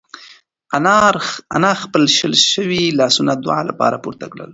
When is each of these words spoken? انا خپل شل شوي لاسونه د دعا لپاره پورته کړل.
انا 1.57 1.71
خپل 1.83 2.03
شل 2.17 2.33
شوي 2.51 2.83
لاسونه 2.99 3.31
د 3.35 3.41
دعا 3.45 3.61
لپاره 3.69 4.01
پورته 4.03 4.25
کړل. 4.31 4.49